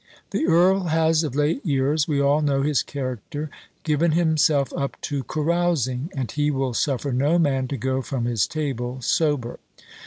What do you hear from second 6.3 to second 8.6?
he will suffer no man to go from his